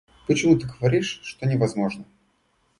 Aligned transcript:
Почему 0.25 0.57
ты 0.57 0.65
говоришь, 0.65 1.19
что 1.21 1.45
невозможно? 1.45 2.05